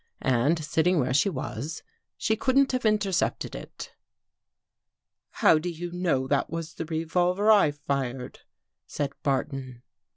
And 0.23 0.57
sitting 0.65 0.99
where 0.99 1.13
she 1.13 1.29
was, 1.29 1.83
she 2.17 2.35
couldn't 2.35 2.71
have 2.71 2.87
intercepted 2.87 3.53
it."" 3.53 3.93
How 5.43 5.59
do 5.59 5.69
you 5.69 5.91
know 5.91 6.25
that 6.27 6.49
was 6.49 6.73
the 6.73 6.85
revolver 6.85 7.51
I 7.51 7.69
fired?" 7.69 8.39
said 8.87 9.11
Barton. 9.21 9.83